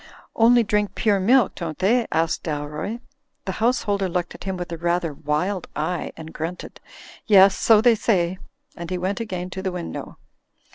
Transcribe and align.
"Only 0.35 0.63
drink 0.63 0.95
pure 0.95 1.19
milk, 1.19 1.53
don't 1.53 1.77
they?'* 1.77 2.07
asked 2.11 2.41
Dalroy. 2.41 3.01
The 3.45 3.51
householder 3.61 4.09
looked 4.09 4.33
at 4.33 4.45
him 4.45 4.57
with 4.57 4.71
a 4.71 4.77
rather 4.79 5.13
wild 5.13 5.67
eye 5.75 6.11
and 6.17 6.33
grunted. 6.33 6.79
"Yes; 7.27 7.55
so 7.55 7.81
they 7.81 7.93
say," 7.93 8.39
and 8.75 8.89
he 8.89 8.97
went 8.97 9.19
again 9.19 9.51
to 9.51 9.61
the 9.61 9.71
win 9.71 9.91
dow. 9.91 10.17